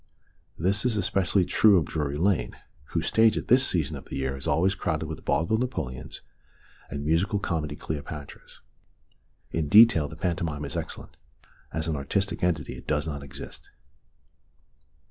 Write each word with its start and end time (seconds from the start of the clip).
This 0.57 0.83
is 0.83 0.97
especially 0.97 1.45
true 1.45 1.77
of 1.77 1.85
Drury 1.85 2.17
Lane, 2.17 2.57
whose 2.85 3.05
stage 3.05 3.37
at 3.37 3.49
this 3.49 3.67
season 3.67 3.95
of 3.95 4.05
the 4.05 4.15
year 4.15 4.35
is 4.35 4.47
always 4.47 4.73
crowded 4.73 5.05
with 5.05 5.23
vaudeville 5.23 5.59
Napoleons 5.59 6.21
and 6.89 7.05
musical 7.05 7.37
comedy 7.37 7.75
Cleopatras. 7.75 8.61
In 9.51 9.67
detail 9.69 10.07
the 10.07 10.15
pantomime 10.15 10.65
is 10.65 10.75
excellent; 10.75 11.17
as 11.71 11.87
an 11.87 11.95
artistic 11.95 12.43
entity 12.43 12.73
it 12.77 12.87
does 12.87 13.05
not 13.05 13.21
exist. 13.21 13.69